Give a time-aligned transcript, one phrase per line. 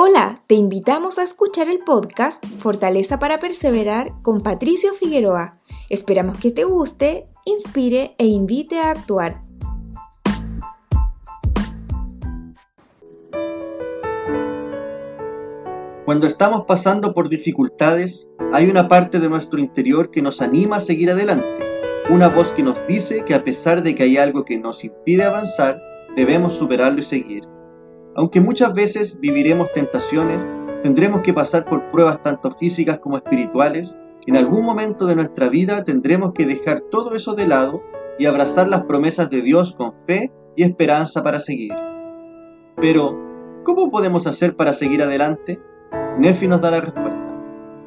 [0.00, 5.58] Hola, te invitamos a escuchar el podcast Fortaleza para Perseverar con Patricio Figueroa.
[5.90, 9.42] Esperamos que te guste, inspire e invite a actuar.
[16.04, 20.80] Cuando estamos pasando por dificultades, hay una parte de nuestro interior que nos anima a
[20.80, 21.64] seguir adelante,
[22.08, 25.24] una voz que nos dice que a pesar de que hay algo que nos impide
[25.24, 25.82] avanzar,
[26.14, 27.57] debemos superarlo y seguir.
[28.18, 30.44] Aunque muchas veces viviremos tentaciones,
[30.82, 35.84] tendremos que pasar por pruebas tanto físicas como espirituales, en algún momento de nuestra vida
[35.84, 37.80] tendremos que dejar todo eso de lado
[38.18, 41.72] y abrazar las promesas de Dios con fe y esperanza para seguir.
[42.74, 43.16] Pero,
[43.62, 45.60] ¿cómo podemos hacer para seguir adelante?
[46.18, 47.36] Nefi nos da la respuesta.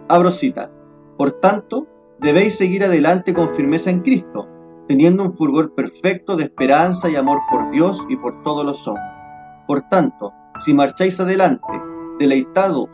[0.07, 0.71] Abro cita.
[1.17, 1.87] Por tanto,
[2.21, 4.47] debéis seguir adelante con firmeza en Cristo,
[4.87, 9.20] teniendo un fulgor perfecto de esperanza y amor por Dios y por todos los hombres.
[9.67, 11.67] Por tanto, si marcháis adelante,
[12.19, 12.89] deleitados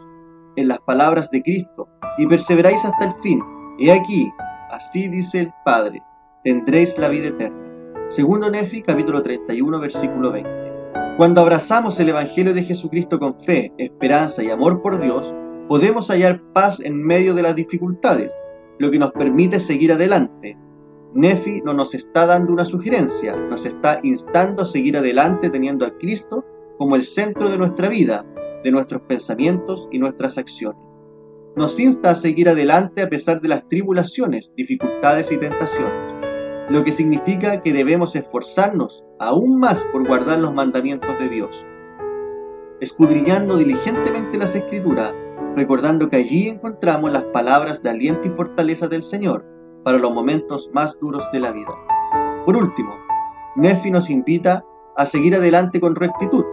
[0.55, 1.87] en las palabras de Cristo,
[2.17, 3.41] y perseveráis hasta el fin,
[3.79, 4.31] he aquí,
[4.71, 6.01] así dice el Padre,
[6.43, 7.57] tendréis la vida eterna.
[8.09, 10.49] Segundo Nefi, capítulo 31, versículo 20.
[11.17, 15.33] Cuando abrazamos el Evangelio de Jesucristo con fe, esperanza y amor por Dios,
[15.67, 18.41] podemos hallar paz en medio de las dificultades,
[18.79, 20.57] lo que nos permite seguir adelante,
[21.13, 25.91] Nefi no nos está dando una sugerencia, nos está instando a seguir adelante teniendo a
[25.97, 26.45] Cristo
[26.77, 28.25] como el centro de nuestra vida,
[28.63, 30.81] de nuestros pensamientos y nuestras acciones.
[31.55, 36.13] Nos insta a seguir adelante a pesar de las tribulaciones, dificultades y tentaciones,
[36.69, 41.65] lo que significa que debemos esforzarnos aún más por guardar los mandamientos de Dios.
[42.79, 45.13] Escudriñando diligentemente las escrituras,
[45.55, 49.43] recordando que allí encontramos las palabras de aliento y fortaleza del Señor
[49.83, 51.73] para los momentos más duros de la vida.
[52.45, 52.93] Por último,
[53.55, 54.63] Nefi nos invita
[54.95, 56.45] a seguir adelante con rectitud,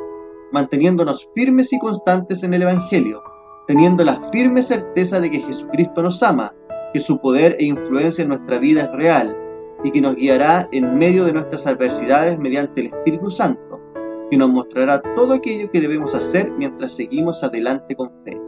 [0.55, 3.25] manteniéndonos firmes y constantes en el Evangelio,
[3.67, 6.55] teniendo la firme certeza de que Jesucristo nos ama,
[6.93, 9.37] que su poder e influencia en nuestra vida es real
[9.83, 13.81] y que nos guiará en medio de nuestras adversidades mediante el Espíritu Santo,
[14.31, 18.41] que nos mostrará todo aquello que debemos hacer mientras seguimos adelante con fe.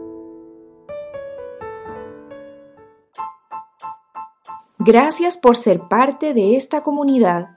[4.79, 7.56] Gracias por ser parte de esta comunidad.